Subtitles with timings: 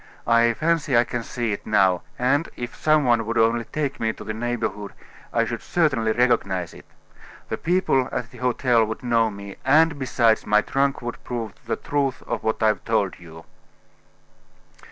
[0.25, 4.11] I fancy I can see it now; and, if some one would only take me
[4.13, 4.93] to the neighborhood,
[5.31, 6.87] I should certainly recognize it.
[7.49, 11.75] The people at the hotel would know me, and, besides, my trunk would prove the
[11.75, 13.45] truth of what I've told you."